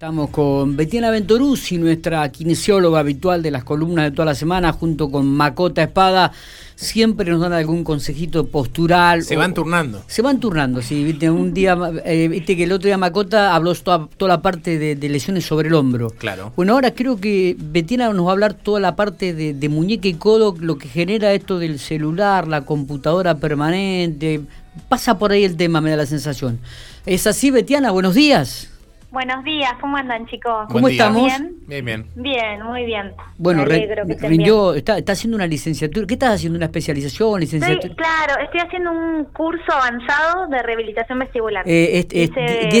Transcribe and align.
Estamos 0.00 0.30
con 0.30 0.76
Betiana 0.76 1.10
Ventoruzzi, 1.10 1.76
nuestra 1.76 2.30
kinesióloga 2.30 3.00
habitual 3.00 3.42
de 3.42 3.50
las 3.50 3.64
columnas 3.64 4.04
de 4.04 4.10
toda 4.12 4.26
la 4.26 4.36
semana, 4.36 4.72
junto 4.72 5.10
con 5.10 5.26
Macota 5.26 5.82
Espada. 5.82 6.30
Siempre 6.76 7.28
nos 7.32 7.40
dan 7.40 7.52
algún 7.52 7.82
consejito 7.82 8.46
postural. 8.46 9.24
Se 9.24 9.34
van 9.34 9.54
turnando. 9.54 10.04
Se 10.06 10.22
van 10.22 10.38
turnando, 10.38 10.82
sí. 10.82 11.02
¿viste? 11.02 11.28
Un 11.28 11.52
día, 11.52 11.76
eh, 12.04 12.28
viste 12.28 12.56
que 12.56 12.62
el 12.62 12.70
otro 12.70 12.86
día 12.86 12.96
Macota 12.96 13.56
habló 13.56 13.74
toda, 13.74 14.06
toda 14.16 14.28
la 14.36 14.40
parte 14.40 14.78
de, 14.78 15.08
lesiones 15.08 15.44
sobre 15.44 15.66
el 15.66 15.74
hombro. 15.74 16.10
Claro. 16.10 16.52
Bueno, 16.54 16.74
ahora 16.74 16.94
creo 16.94 17.16
que 17.16 17.56
Betiana 17.58 18.12
nos 18.12 18.24
va 18.24 18.30
a 18.30 18.32
hablar 18.34 18.54
toda 18.54 18.78
la 18.78 18.94
parte 18.94 19.34
de, 19.34 19.52
de 19.52 19.68
muñeca 19.68 20.06
y 20.06 20.14
codo, 20.14 20.54
lo 20.60 20.78
que 20.78 20.86
genera 20.86 21.32
esto 21.32 21.58
del 21.58 21.80
celular, 21.80 22.46
la 22.46 22.64
computadora 22.64 23.38
permanente. 23.38 24.42
Pasa 24.88 25.18
por 25.18 25.32
ahí 25.32 25.42
el 25.42 25.56
tema, 25.56 25.80
me 25.80 25.90
da 25.90 25.96
la 25.96 26.06
sensación. 26.06 26.60
¿Es 27.04 27.26
así, 27.26 27.50
Betiana? 27.50 27.90
Buenos 27.90 28.14
días. 28.14 28.68
Buenos 29.10 29.42
días, 29.42 29.72
¿cómo 29.80 29.96
andan 29.96 30.26
chicos? 30.26 30.66
¿Cómo 30.70 30.86
estamos? 30.86 31.24
¿Bien? 31.24 31.56
Bien, 31.66 31.84
bien. 31.84 32.06
Bien, 32.14 32.62
muy 32.62 32.84
bien. 32.84 33.14
Bueno, 33.38 33.64
rindió, 33.64 34.74
está, 34.74 34.98
está, 34.98 35.12
haciendo 35.12 35.36
una 35.36 35.46
licenciatura. 35.46 36.06
¿Qué 36.06 36.14
estás 36.14 36.34
haciendo? 36.34 36.58
¿Una 36.58 36.66
especialización? 36.66 37.40
Licenciatura? 37.40 37.94
claro, 37.94 38.42
estoy 38.42 38.60
haciendo 38.60 38.92
un 38.92 39.24
curso 39.32 39.72
avanzado 39.72 40.46
de 40.48 40.62
rehabilitación 40.62 41.20
vestibular. 41.20 41.64
Eh, 41.66 42.06
10 42.06 42.30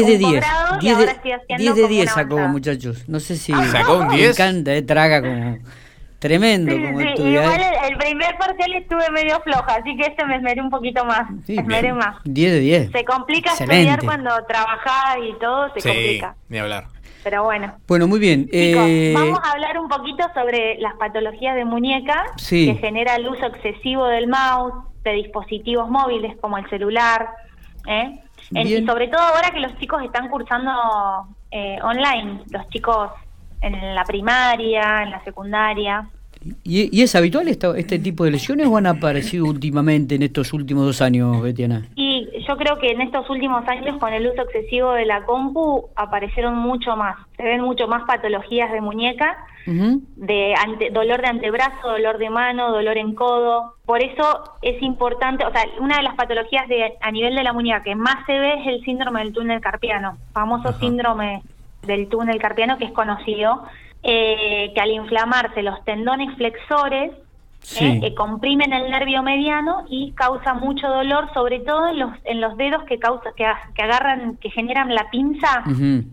de 0.06 0.18
10. 0.18 0.44
10 0.80 0.98
de 0.98 1.06
10, 1.56 1.74
de 1.74 1.88
10 1.88 2.10
sacó, 2.10 2.38
muchachos. 2.40 3.08
No 3.08 3.20
sé 3.20 3.36
si... 3.36 3.52
¿Sacó 3.52 3.96
un 3.96 4.08
10? 4.08 4.20
Me 4.20 4.28
encanta, 4.28 4.74
eh, 4.74 4.82
traga 4.82 5.22
como... 5.22 5.58
Tremendo 6.18 6.74
como 6.74 6.98
sí, 6.98 7.06
Igual 7.16 7.60
el, 7.88 7.96
primer 7.96 8.36
parcial 8.38 8.72
estuve 8.74 9.08
medio 9.10 9.40
floja, 9.40 9.76
así 9.76 9.96
que 9.96 10.06
este 10.06 10.24
me 10.26 10.36
esmeré 10.36 10.60
un 10.60 10.70
poquito 10.70 11.04
más. 11.04 11.28
Sí, 11.46 11.54
me 11.54 11.62
esmeré 11.62 11.92
más. 11.92 12.16
10 12.24 12.52
de 12.52 12.58
10. 12.58 12.90
Se 12.90 13.04
complica 13.04 13.52
estudiar 13.52 14.04
cuando 14.04 14.30
trabajás 14.48 15.18
y 15.22 15.38
todo, 15.38 15.72
se 15.74 15.80
sí, 15.80 15.88
complica. 15.88 16.34
ni 16.48 16.58
hablar. 16.58 16.86
Pero 17.22 17.44
bueno. 17.44 17.74
Bueno, 17.86 18.08
muy 18.08 18.18
bien. 18.18 18.44
Chicos, 18.46 18.84
eh... 18.86 19.12
vamos 19.14 19.38
a 19.44 19.52
hablar 19.52 19.78
un 19.78 19.88
poquito 19.88 20.24
sobre 20.34 20.78
las 20.78 20.94
patologías 20.94 21.54
de 21.54 21.64
muñeca 21.64 22.24
que 22.48 22.76
genera 22.80 23.16
el 23.16 23.28
uso 23.28 23.46
excesivo 23.46 24.06
del 24.06 24.28
mouse, 24.28 24.74
de 25.04 25.12
dispositivos 25.12 25.88
móviles 25.88 26.36
como 26.40 26.58
el 26.58 26.68
celular. 26.68 27.28
¿eh? 27.86 28.20
y 28.50 28.84
sobre 28.86 29.08
todo 29.08 29.20
ahora 29.20 29.50
que 29.50 29.60
los 29.60 29.76
chicos 29.78 30.02
están 30.02 30.28
cursando 30.28 30.72
eh, 31.50 31.78
online, 31.82 32.40
los 32.50 32.68
chicos 32.70 33.10
en 33.60 33.94
la 33.94 34.04
primaria, 34.04 35.02
en 35.02 35.10
la 35.10 35.22
secundaria. 35.24 36.08
¿Y, 36.64 37.02
es 37.02 37.14
habitual 37.14 37.48
este 37.48 37.98
tipo 37.98 38.24
de 38.24 38.30
lesiones 38.30 38.66
o 38.66 38.76
han 38.76 38.86
aparecido 38.86 39.46
últimamente 39.46 40.14
en 40.14 40.22
estos 40.22 40.52
últimos 40.52 40.84
dos 40.84 41.02
años, 41.02 41.42
Betiana? 41.42 41.86
Y 41.96 42.28
yo 42.46 42.56
creo 42.56 42.78
que 42.78 42.90
en 42.90 43.00
estos 43.00 43.28
últimos 43.28 43.66
años, 43.66 43.98
con 43.98 44.12
el 44.12 44.26
uso 44.26 44.42
excesivo 44.42 44.92
de 44.92 45.04
la 45.04 45.24
compu, 45.24 45.88
aparecieron 45.96 46.56
mucho 46.56 46.96
más. 46.96 47.16
Se 47.36 47.42
ven 47.42 47.60
mucho 47.60 47.88
más 47.88 48.04
patologías 48.04 48.70
de 48.72 48.80
muñeca, 48.80 49.36
de 49.66 50.54
dolor 50.92 51.20
de 51.20 51.26
antebrazo, 51.26 51.88
dolor 51.88 52.16
de 52.16 52.30
mano, 52.30 52.70
dolor 52.70 52.96
en 52.96 53.14
codo. 53.14 53.74
Por 53.84 54.02
eso 54.02 54.56
es 54.62 54.80
importante, 54.82 55.44
o 55.44 55.52
sea, 55.52 55.62
una 55.80 55.98
de 55.98 56.04
las 56.04 56.14
patologías 56.14 56.66
de, 56.68 56.94
a 57.00 57.10
nivel 57.10 57.34
de 57.34 57.42
la 57.42 57.52
muñeca 57.52 57.82
que 57.82 57.94
más 57.94 58.24
se 58.26 58.38
ve 58.38 58.54
es 58.60 58.66
el 58.66 58.84
síndrome 58.84 59.20
del 59.20 59.32
túnel 59.34 59.60
carpiano, 59.60 60.16
famoso 60.32 60.72
síndrome 60.78 61.42
del 61.82 62.08
túnel 62.08 62.38
carpiano 62.38 62.78
que 62.78 62.84
es 62.84 62.92
conocido, 62.92 63.64
eh, 64.02 64.72
que 64.74 64.80
al 64.80 64.90
inflamarse 64.90 65.62
los 65.62 65.84
tendones 65.84 66.34
flexores 66.36 67.12
eh, 67.80 68.00
eh, 68.02 68.14
comprimen 68.14 68.72
el 68.72 68.90
nervio 68.90 69.22
mediano 69.22 69.84
y 69.88 70.12
causa 70.12 70.54
mucho 70.54 70.88
dolor, 70.88 71.28
sobre 71.34 71.60
todo 71.60 71.88
en 71.88 71.98
los, 71.98 72.10
en 72.24 72.40
los 72.40 72.56
dedos 72.56 72.84
que 72.84 72.98
causa, 72.98 73.30
que, 73.36 73.44
que 73.74 73.82
agarran, 73.82 74.36
que 74.36 74.50
generan 74.50 74.94
la 74.94 75.10
pinza, 75.10 75.64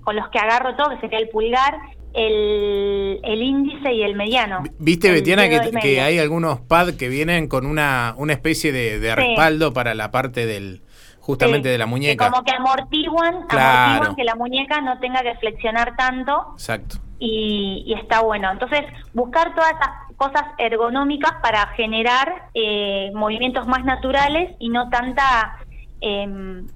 con 0.03 0.15
los 0.15 0.27
que 0.29 0.39
agarro 0.39 0.75
todo, 0.75 0.89
que 0.89 0.99
sería 0.99 1.19
el 1.19 1.29
pulgar, 1.29 1.77
el, 2.13 3.19
el 3.23 3.41
índice 3.41 3.93
y 3.93 4.03
el 4.03 4.15
mediano. 4.15 4.63
¿Viste, 4.79 5.11
Betiana, 5.11 5.47
que, 5.47 6.01
hay 6.01 6.17
algunos 6.17 6.59
pads 6.61 6.97
que 6.97 7.09
vienen 7.09 7.47
con 7.47 7.65
una, 7.65 8.15
una 8.17 8.33
especie 8.33 8.71
de, 8.71 9.15
respaldo 9.15 9.73
para 9.73 9.93
la 9.93 10.11
parte 10.11 10.45
del, 10.45 10.81
justamente 11.25 11.69
de 11.69 11.77
la 11.79 11.87
muñeca. 11.87 12.29
como 12.29 12.43
que 12.43 12.53
amortiguan, 12.53 13.45
amortiguan 13.49 14.15
que 14.15 14.23
la 14.23 14.35
muñeca 14.35 14.79
no 14.81 14.99
tenga 14.99 15.23
que 15.23 15.33
flexionar 15.35 15.95
tanto. 15.95 16.51
Exacto. 16.53 16.97
Y, 17.17 17.95
está 17.99 18.21
bueno. 18.21 18.51
Entonces, 18.51 18.81
buscar 19.13 19.55
todas 19.55 19.71
esas 19.71 19.89
cosas 20.17 20.43
ergonómicas 20.59 21.33
para 21.41 21.65
generar 21.69 22.49
eh, 22.53 23.11
movimientos 23.15 23.67
más 23.67 23.83
naturales 23.83 24.55
y 24.59 24.69
no 24.69 24.89
tanta... 24.89 25.57
Em, 25.99 26.67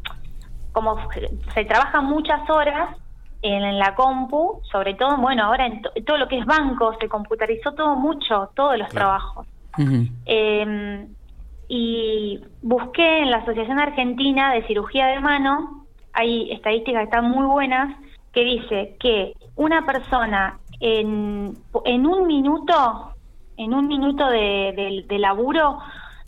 como 0.72 0.98
se 1.54 1.66
trabaja 1.66 2.02
muchas 2.02 2.50
horas 2.50 2.96
en, 3.42 3.78
la 3.78 3.96
compu, 3.96 4.62
sobre 4.72 4.96
todo, 4.96 5.18
bueno, 5.18 5.44
ahora 5.44 5.68
en 5.68 5.82
todo 6.06 6.18
lo 6.18 6.28
que 6.28 6.40
es 6.40 6.46
banco, 6.46 6.96
se 7.00 7.08
computarizó 7.08 7.74
todo 7.74 7.96
mucho, 7.96 8.50
todos 8.56 8.78
los 8.78 8.90
trabajos 8.90 9.46
y 11.70 12.42
busqué 12.64 13.20
en 13.20 13.30
la 13.30 13.38
Asociación 13.38 13.80
Argentina 13.80 14.52
de 14.52 14.66
Cirugía 14.66 15.06
de 15.06 15.20
Mano, 15.20 15.86
hay 16.14 16.52
estadísticas 16.52 17.02
que 17.02 17.06
están 17.06 17.30
muy 17.30 17.46
buenas, 17.46 17.96
que 18.34 18.44
dice 18.44 18.96
que 19.00 19.34
una 19.56 19.86
persona 19.86 20.60
en, 20.80 21.56
en 21.86 22.06
un 22.08 22.26
minuto, 22.26 23.14
en 23.56 23.74
un 23.76 23.88
minuto 23.88 24.28
de, 24.28 25.06
de, 25.08 25.20
laburo, 25.20 25.78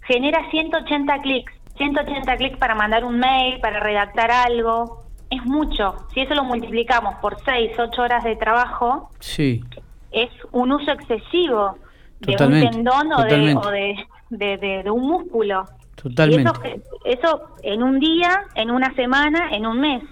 genera 0.03 0.47
180 0.51 1.21
clics. 1.21 1.53
180 1.77 2.37
clics 2.37 2.57
para 2.57 2.75
mandar 2.75 3.03
un 3.03 3.17
mail, 3.17 3.59
para 3.59 3.79
redactar 3.79 4.29
algo, 4.29 5.03
es 5.31 5.43
mucho. 5.45 5.95
Si 6.13 6.19
eso 6.19 6.35
lo 6.35 6.43
multiplicamos 6.43 7.15
por 7.15 7.37
6, 7.43 7.71
8 7.79 8.01
horas 8.01 8.23
de 8.23 8.35
trabajo, 8.35 9.09
sí. 9.19 9.63
es 10.11 10.29
un 10.51 10.71
uso 10.71 10.91
excesivo 10.91 11.77
de 12.19 12.33
un 12.43 12.71
tendón 12.71 13.11
o 13.13 13.23
de, 13.23 13.37
de, 13.37 14.05
un 14.31 15.07
músculo. 15.07 15.65
Totalmente. 15.95 16.81
eso, 17.05 17.41
en 17.61 17.83
un 17.83 17.99
día, 17.99 18.45
en 18.55 18.71
una 18.71 18.93
semana, 18.95 19.49
en 19.51 19.65
un 19.67 19.79
mes. 19.79 20.03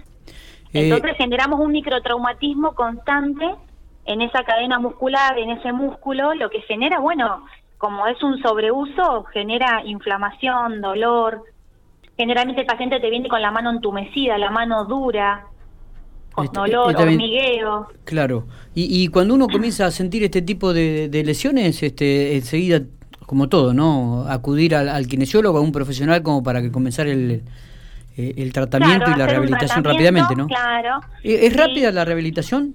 Eh, 0.72 0.84
Entonces 0.84 1.16
generamos 1.16 1.58
un 1.58 1.72
microtraumatismo 1.72 2.74
constante 2.74 3.44
en 4.04 4.22
esa 4.22 4.44
cadena 4.44 4.78
muscular, 4.78 5.38
en 5.38 5.50
ese 5.50 5.72
músculo, 5.72 6.34
lo 6.34 6.48
que 6.48 6.60
genera, 6.62 7.00
bueno, 7.00 7.44
como 7.78 8.06
es 8.06 8.22
un 8.22 8.40
sobreuso, 8.40 9.24
genera 9.32 9.82
inflamación, 9.84 10.80
dolor. 10.80 11.42
Generalmente 12.16 12.60
el 12.60 12.66
paciente 12.66 13.00
te 13.00 13.10
viene 13.10 13.28
con 13.28 13.42
la 13.42 13.50
mano 13.50 13.70
entumecida, 13.70 14.38
la 14.38 14.50
mano 14.50 14.84
dura, 14.84 15.46
con 16.32 16.44
este, 16.44 16.60
dolor, 16.60 16.94
hormigueo. 16.96 17.88
Claro. 18.04 18.46
Y, 18.74 19.02
y, 19.02 19.08
cuando 19.08 19.34
uno 19.34 19.48
comienza 19.48 19.86
a 19.86 19.90
sentir 19.90 20.22
este 20.22 20.42
tipo 20.42 20.72
de, 20.72 21.08
de 21.08 21.24
lesiones, 21.24 21.82
este, 21.82 22.36
enseguida 22.36 22.82
como 23.30 23.48
todo, 23.48 23.72
¿no? 23.72 24.24
Acudir 24.28 24.74
al, 24.74 25.06
kinesiólogo, 25.06 25.58
a 25.58 25.60
un 25.60 25.70
profesional 25.70 26.20
como 26.24 26.42
para 26.42 26.60
que 26.60 26.72
comenzar 26.72 27.06
el, 27.06 27.44
eh, 28.16 28.34
el 28.38 28.52
tratamiento 28.52 29.08
y 29.08 29.14
la 29.14 29.24
rehabilitación 29.24 29.84
rápidamente, 29.84 30.34
¿no? 30.34 30.48
Claro. 30.48 30.98
¿Es, 31.22 31.56
rápida 31.56 31.92
la 31.92 32.04
rehabilitación? 32.04 32.74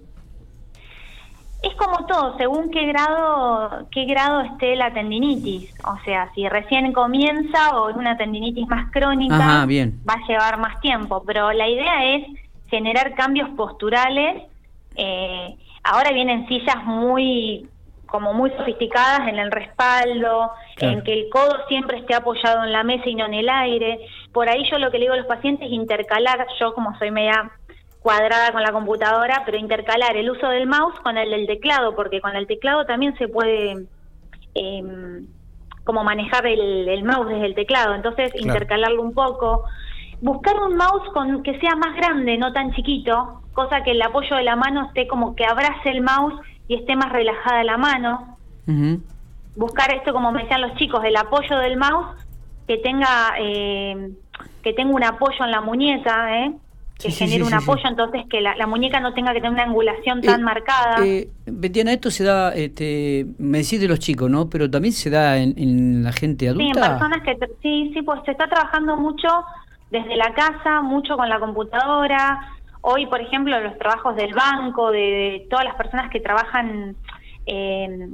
Es 1.62 1.76
como 1.76 2.06
todo, 2.06 2.38
según 2.38 2.72
qué 2.72 2.86
grado 2.86 3.86
qué 3.92 4.06
grado 4.06 4.44
esté 4.44 4.78
la 4.78 4.94
tendinitis. 4.94 5.74
O 5.84 5.98
sea, 6.06 6.32
si 6.34 6.48
recién 6.48 6.94
comienza 6.94 7.78
o 7.78 7.90
es 7.90 7.98
una 7.98 8.16
tendinitis 8.16 8.66
más 8.70 8.90
crónica, 8.94 9.38
va 9.38 10.14
a 10.14 10.26
llevar 10.26 10.58
más 10.58 10.80
tiempo. 10.80 11.22
Pero 11.28 11.52
la 11.52 11.68
idea 11.68 12.16
es 12.16 12.28
generar 12.70 13.14
cambios 13.16 13.50
posturales. 13.58 14.44
Eh, 14.96 15.54
ahora 15.84 16.14
vienen 16.14 16.48
sillas 16.48 16.82
muy 16.86 17.68
como 18.08 18.34
muy 18.34 18.52
sofisticadas 18.52 19.28
en 19.28 19.38
el 19.40 19.52
respaldo, 19.52 20.52
en 20.78 21.04
que 21.04 21.14
el 21.14 21.30
codo 21.30 21.66
siempre 21.68 21.98
esté 21.98 22.16
apoyado 22.16 22.64
en 22.64 22.72
la 22.72 22.84
mesa 22.84 23.10
y 23.10 23.16
no 23.16 23.26
en 23.26 23.34
el 23.34 23.50
aire. 23.50 24.00
Por 24.32 24.50
ahí 24.50 24.64
yo 24.70 24.78
lo 24.78 24.92
que 24.92 24.98
le 24.98 25.06
digo 25.06 25.14
a 25.14 25.18
los 25.18 25.28
pacientes 25.28 25.68
es 25.68 25.74
intercalar, 25.74 26.46
yo 26.60 26.74
como 26.74 26.98
soy 26.98 27.12
media 27.12 27.52
cuadrada 28.06 28.52
con 28.52 28.62
la 28.62 28.72
computadora, 28.72 29.42
pero 29.46 29.58
intercalar 29.58 30.16
el 30.16 30.30
uso 30.30 30.48
del 30.50 30.68
mouse 30.68 31.00
con 31.00 31.18
el 31.18 31.32
del 31.32 31.47
teclado, 31.47 31.96
porque 31.96 32.22
con 32.22 32.35
el 32.35 32.46
teclado 32.46 32.85
también 32.85 33.18
se 33.18 33.28
puede 33.28 33.88
em, 34.53 35.28
como 35.84 36.03
manejar 36.03 36.46
el, 36.46 37.03
mouse 37.03 37.29
desde 37.29 37.47
el 37.47 37.56
teclado, 37.56 37.96
entonces 37.96 38.32
intercalarlo 38.35 39.02
un 39.02 39.14
poco. 39.14 39.64
Buscar 40.22 40.56
un 40.62 40.76
mouse 40.76 41.09
con 41.14 41.41
que 41.41 41.59
sea 41.59 41.76
más 41.76 41.96
grande, 41.96 42.38
no 42.38 42.53
tan 42.53 42.74
chiquito, 42.74 43.41
cosa 43.53 43.84
que 43.84 43.91
el 43.91 44.02
apoyo 44.02 44.35
de 44.35 44.44
la 44.44 44.56
mano 44.56 44.85
esté 44.85 45.08
como 45.08 45.35
que 45.35 45.46
abrace 45.46 45.90
el 45.90 46.02
mouse 46.02 46.35
y 46.67 46.76
esté 46.76 46.96
más 46.96 47.12
relajada 47.12 47.64
la 47.64 47.78
mano. 47.78 48.38
Buscar 49.56 49.94
esto, 49.94 50.14
como 50.14 50.32
me 50.32 50.44
decían 50.44 50.62
los 50.62 50.76
chicos, 50.76 51.03
el 51.06 51.16
apoyo 51.16 51.58
del 51.58 51.78
mouse, 51.78 52.17
que 52.67 52.78
tenga 52.78 53.35
eh, 53.40 54.12
que 54.64 54.73
tenga 54.73 54.94
un 54.94 55.03
apoyo 55.03 55.46
en 55.46 55.52
la 55.52 55.62
muñeca, 55.62 56.44
¿eh? 56.44 56.53
que 56.97 57.12
genere 57.12 57.44
un 57.44 57.53
apoyo, 57.53 57.84
entonces 57.88 58.23
que 58.29 58.40
la, 58.41 58.67
muñeca 58.67 59.00
no 59.00 59.14
tenga 59.14 59.34
que 59.34 59.40
tener 59.40 59.52
una 59.52 59.64
angulación 59.64 60.22
tan 60.22 60.41
eh, 60.41 60.44
marcada. 60.44 61.06
Eh, 61.06 61.29
Betiana, 61.46 61.91
esto 61.91 62.09
se 62.09 62.23
da, 62.23 62.53
este, 62.53 63.26
me 63.38 63.59
decís 63.59 63.82
de 63.82 63.88
los 63.88 64.00
chicos, 64.00 64.29
¿no? 64.29 64.50
Pero 64.50 64.70
también 64.70 64.94
se 64.94 65.09
da 65.09 65.38
en, 65.38 66.03
la 66.03 66.14
gente 66.14 66.47
adulta. 66.47 66.64
Sí, 66.64 66.70
en 66.70 66.90
personas 66.90 67.22
que, 67.23 67.38
sí, 67.62 67.91
sí, 67.94 68.02
pues 68.02 68.22
se 68.26 68.32
está 68.32 68.47
trabajando 68.47 68.96
mucho 68.96 69.28
desde 69.91 70.16
la 70.16 70.34
casa, 70.34 70.82
mucho 70.82 71.17
con 71.17 71.28
la 71.28 71.40
computadora, 71.40 72.54
hoy, 72.85 73.08
por 73.08 73.20
ejemplo, 73.20 73.59
los 73.59 73.78
trabajos 73.78 74.16
del 74.16 74.34
banco, 74.34 74.91
de, 74.91 75.47
todas 75.49 75.66
las 75.66 75.76
personas 75.76 76.11
que 76.11 76.20
trabajan, 76.20 76.96
eh, 77.47 78.09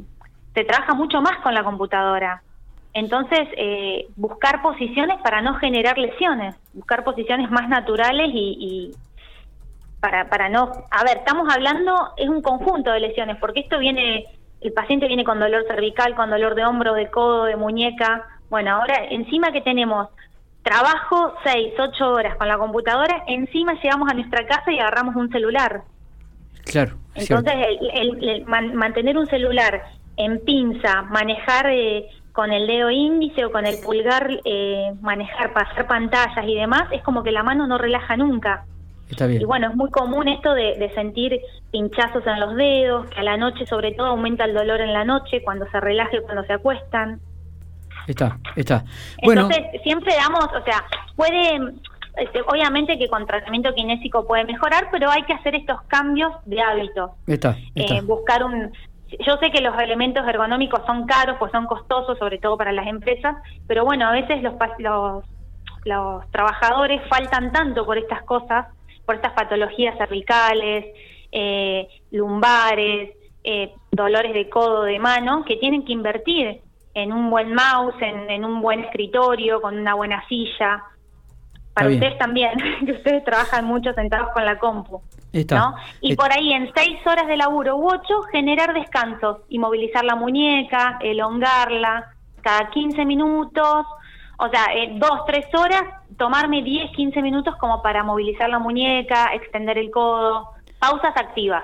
se 0.53 0.63
trabaja 0.63 0.93
mucho 0.93 1.21
más 1.21 1.37
con 1.43 1.53
la 1.53 1.63
computadora. 1.63 2.41
Entonces, 2.93 3.47
eh, 3.57 4.07
buscar 4.15 4.61
posiciones 4.61 5.17
para 5.21 5.41
no 5.41 5.55
generar 5.55 5.97
lesiones, 5.97 6.55
buscar 6.73 7.03
posiciones 7.03 7.51
más 7.51 7.67
naturales 7.67 8.29
y, 8.33 8.91
para, 9.99 10.29
para 10.29 10.49
no... 10.49 10.71
A 10.89 11.03
ver, 11.03 11.17
estamos 11.17 11.53
hablando, 11.53 12.13
es 12.17 12.29
un 12.29 12.41
conjunto 12.41 12.91
de 12.91 13.01
lesiones, 13.01 13.37
porque 13.37 13.59
esto 13.61 13.77
viene, 13.77 14.25
el 14.61 14.71
paciente 14.71 15.07
viene 15.07 15.25
con 15.25 15.39
dolor 15.39 15.65
cervical, 15.67 16.15
con 16.15 16.29
dolor 16.29 16.55
de 16.55 16.65
hombro, 16.65 16.93
de 16.93 17.09
codo, 17.11 17.43
de 17.43 17.57
muñeca. 17.57 18.25
Bueno, 18.49 18.71
ahora 18.71 19.05
encima 19.09 19.51
que 19.51 19.61
tenemos 19.61 20.09
trabajo 20.63 21.33
seis, 21.43 21.73
ocho 21.79 22.11
horas 22.11 22.35
con 22.37 22.47
la 22.47 22.57
computadora, 22.57 23.23
encima 23.27 23.73
llegamos 23.81 24.09
a 24.09 24.13
nuestra 24.13 24.45
casa 24.45 24.71
y 24.71 24.79
agarramos 24.79 25.15
un 25.15 25.29
celular. 25.31 25.83
Claro. 26.65 26.97
Entonces, 27.15 27.53
el, 27.93 28.45
mantener 28.45 29.17
un 29.17 29.27
celular 29.27 29.83
en 30.17 30.39
pinza, 30.43 31.03
manejar... 31.03 31.67
Eh, 31.69 32.09
con 32.31 32.51
el 32.51 32.67
dedo 32.67 32.89
índice 32.89 33.45
o 33.45 33.51
con 33.51 33.65
el 33.65 33.77
pulgar 33.79 34.39
eh, 34.45 34.93
manejar, 35.01 35.53
pasar 35.53 35.87
pantallas 35.87 36.45
y 36.47 36.55
demás, 36.55 36.83
es 36.91 37.01
como 37.03 37.23
que 37.23 37.31
la 37.31 37.43
mano 37.43 37.67
no 37.67 37.77
relaja 37.77 38.15
nunca. 38.17 38.65
Está 39.09 39.27
bien. 39.27 39.41
Y 39.41 39.45
bueno, 39.45 39.69
es 39.69 39.75
muy 39.75 39.89
común 39.89 40.29
esto 40.29 40.53
de, 40.53 40.89
sentir 40.95 41.41
pinchazos 41.71 42.25
en 42.25 42.39
los 42.39 42.55
dedos, 42.55 43.07
que 43.07 43.19
a 43.19 43.23
la 43.23 43.35
noche 43.35 43.65
sobre 43.65 43.91
todo 43.91 44.07
aumenta 44.07 44.45
el 44.45 44.53
dolor 44.53 44.79
en 44.79 44.93
la 44.93 45.03
noche, 45.03 45.43
cuando 45.43 45.69
se 45.69 45.79
relaja 45.81 46.15
y 46.15 46.21
cuando 46.21 46.43
se 46.45 46.53
acuestan. 46.53 47.19
Está, 48.07 48.37
está. 48.55 48.83
Bueno. 49.23 49.49
Entonces, 49.49 49.81
siempre 49.83 50.13
damos, 50.15 50.45
o 50.45 50.63
sea, 50.63 50.83
puede, 51.15 51.73
este, 52.17 52.41
obviamente 52.41 52.97
que 52.97 53.07
con 53.07 53.25
tratamiento 53.25 53.73
kinésico 53.73 54.25
puede 54.25 54.45
mejorar, 54.45 54.89
pero 54.91 55.09
hay 55.09 55.23
que 55.23 55.33
hacer 55.33 55.55
estos 55.55 55.81
cambios 55.83 56.31
de 56.45 56.61
hábito. 56.61 57.15
Está, 57.27 57.57
está. 57.75 57.95
Eh, 57.95 58.01
buscar 58.01 58.43
un, 58.43 58.71
yo 59.19 59.37
sé 59.37 59.51
que 59.51 59.61
los 59.61 59.77
elementos 59.79 60.25
ergonómicos 60.27 60.81
son 60.85 61.05
caros, 61.05 61.37
pues 61.37 61.51
son 61.51 61.65
costosos, 61.65 62.17
sobre 62.17 62.37
todo 62.37 62.57
para 62.57 62.71
las 62.71 62.87
empresas, 62.87 63.35
pero 63.67 63.83
bueno, 63.83 64.07
a 64.07 64.11
veces 64.11 64.41
los, 64.41 64.53
los, 64.79 65.25
los 65.83 66.31
trabajadores 66.31 67.01
faltan 67.09 67.51
tanto 67.51 67.85
por 67.85 67.97
estas 67.97 68.23
cosas, 68.23 68.67
por 69.05 69.15
estas 69.15 69.33
patologías 69.33 69.97
cervicales, 69.97 70.85
eh, 71.31 71.87
lumbares, 72.11 73.11
eh, 73.43 73.73
dolores 73.91 74.33
de 74.33 74.49
codo, 74.49 74.83
de 74.83 74.99
mano, 74.99 75.43
que 75.45 75.57
tienen 75.57 75.83
que 75.83 75.93
invertir 75.93 76.61
en 76.93 77.13
un 77.13 77.29
buen 77.29 77.53
mouse, 77.53 77.95
en, 78.01 78.29
en 78.29 78.45
un 78.45 78.61
buen 78.61 78.81
escritorio, 78.81 79.61
con 79.61 79.77
una 79.77 79.93
buena 79.93 80.25
silla. 80.27 80.83
Para 81.73 81.89
ustedes 81.89 82.17
también, 82.17 82.51
que 82.85 82.91
ustedes 82.91 83.23
trabajan 83.23 83.65
mucho 83.65 83.93
sentados 83.93 84.29
con 84.33 84.45
la 84.45 84.59
compu. 84.59 85.01
¿no? 85.51 85.75
Y 86.01 86.15
por 86.15 86.31
ahí 86.31 86.51
en 86.51 86.69
seis 86.75 86.99
horas 87.05 87.27
de 87.27 87.37
laburo 87.37 87.77
u 87.77 87.87
ocho, 87.89 88.21
generar 88.31 88.73
descansos 88.73 89.37
y 89.47 89.59
movilizar 89.59 90.03
la 90.03 90.15
muñeca, 90.15 90.99
elongarla, 91.01 92.13
cada 92.41 92.69
15 92.69 93.05
minutos, 93.05 93.85
o 94.37 94.49
sea, 94.49 94.65
en 94.73 94.99
dos, 94.99 95.21
tres 95.27 95.45
horas, 95.53 95.83
tomarme 96.17 96.63
10, 96.63 96.91
15 96.91 97.21
minutos 97.21 97.55
como 97.57 97.81
para 97.81 98.03
movilizar 98.03 98.49
la 98.49 98.59
muñeca, 98.59 99.33
extender 99.33 99.77
el 99.77 99.91
codo, 99.91 100.49
pausas 100.79 101.15
activas. 101.15 101.63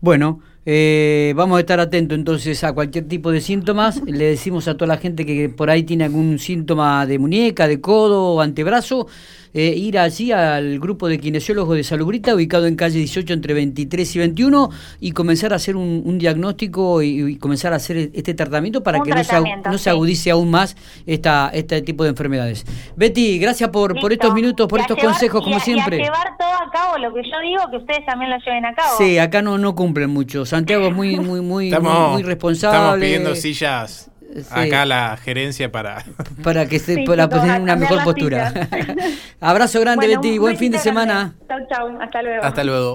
Bueno, 0.00 0.40
eh, 0.68 1.32
vamos 1.36 1.58
a 1.58 1.60
estar 1.60 1.78
atentos 1.78 2.18
entonces 2.18 2.64
a 2.64 2.72
cualquier 2.72 3.06
tipo 3.06 3.30
de 3.30 3.40
síntomas. 3.40 4.02
Le 4.04 4.24
decimos 4.24 4.66
a 4.66 4.76
toda 4.76 4.88
la 4.88 4.96
gente 4.96 5.24
que 5.24 5.48
por 5.48 5.70
ahí 5.70 5.84
tiene 5.84 6.02
algún 6.02 6.40
síntoma 6.40 7.06
de 7.06 7.20
muñeca, 7.20 7.68
de 7.68 7.80
codo 7.80 8.34
o 8.34 8.40
antebrazo, 8.40 9.06
eh, 9.54 9.74
ir 9.74 9.98
allí 9.98 10.32
al 10.32 10.78
grupo 10.80 11.08
de 11.08 11.18
kinesiólogos 11.18 11.76
de 11.76 11.84
Salubrita, 11.84 12.34
ubicado 12.34 12.66
en 12.66 12.74
calle 12.76 12.98
18 12.98 13.32
entre 13.32 13.54
23 13.54 14.16
y 14.16 14.18
21, 14.18 14.70
y 15.00 15.12
comenzar 15.12 15.52
a 15.52 15.56
hacer 15.56 15.76
un, 15.76 16.18
diagnóstico 16.18 17.00
y, 17.00 17.36
comenzar 17.38 17.72
a 17.72 17.76
hacer 17.76 18.10
este 18.12 18.34
tratamiento 18.34 18.82
para 18.82 19.00
que 19.00 19.10
no 19.12 19.24
se, 19.24 19.34
no 19.64 19.78
se, 19.78 19.88
agudice 19.88 20.30
aún 20.30 20.50
más 20.50 20.76
esta, 21.06 21.48
este 21.54 21.80
tipo 21.80 22.02
de 22.02 22.10
enfermedades. 22.10 22.66
Betty, 22.96 23.38
gracias 23.38 23.70
por, 23.70 23.98
por 23.98 24.12
estos 24.12 24.34
minutos, 24.34 24.66
por 24.66 24.80
estos 24.80 24.98
consejos, 24.98 25.42
como 25.42 25.60
siempre. 25.60 25.96
Y 25.96 26.02
llevar 26.02 26.36
todo 26.36 26.52
a 26.52 26.70
cabo 26.70 26.98
lo 26.98 27.14
que 27.14 27.22
yo 27.22 27.40
digo, 27.40 27.62
que 27.70 27.76
ustedes 27.78 28.04
también 28.04 28.32
lo 28.32 28.38
lleven 28.38 28.64
a 28.64 28.74
cabo. 28.74 28.98
Sí, 28.98 29.16
acá 29.18 29.40
no, 29.40 29.56
no 29.56 29.74
cumplen 29.74 30.10
mucho. 30.10 30.44
Santiago 30.56 30.86
es 30.88 30.94
muy, 30.94 31.16
muy, 31.16 31.40
muy, 31.42 31.70
muy, 31.70 32.22
responsable. 32.22 32.78
Estamos 32.78 33.00
pidiendo 33.00 33.34
sillas 33.34 34.10
acá 34.50 34.84
la 34.84 35.16
gerencia 35.16 35.70
para 35.70 36.04
para 36.42 36.66
que 36.66 36.78
se 36.78 37.04
para 37.04 37.28
tener 37.28 37.60
una 37.60 37.76
mejor 37.76 38.04
postura. 38.04 38.52
Abrazo 39.40 39.80
grande 39.80 40.08
Betty, 40.08 40.38
buen 40.38 40.56
fin 40.56 40.72
de 40.72 40.78
semana. 40.78 41.34
Chau 41.48 41.58
chau, 41.68 42.00
hasta 42.00 42.22
luego. 42.22 42.44
Hasta 42.44 42.64
luego. 42.64 42.94